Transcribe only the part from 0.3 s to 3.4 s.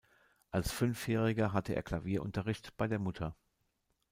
Als Fünfjähriger hatte er Klavierunterricht bei der Mutter.